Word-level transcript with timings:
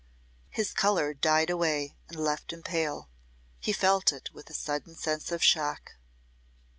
His 0.49 0.73
colour 0.73 1.13
died 1.13 1.51
away 1.51 1.95
and 2.09 2.17
left 2.17 2.51
him 2.51 2.63
pale 2.63 3.07
he 3.59 3.71
felt 3.71 4.11
it 4.11 4.33
with 4.33 4.49
a 4.49 4.53
sudden 4.55 4.95
sense 4.95 5.31
of 5.31 5.43
shock. 5.43 5.97